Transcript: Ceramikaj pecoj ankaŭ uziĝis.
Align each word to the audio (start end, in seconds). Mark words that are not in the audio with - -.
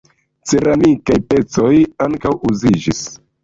Ceramikaj 0.51 1.19
pecoj 1.33 1.73
ankaŭ 2.09 2.35
uziĝis. 2.53 3.07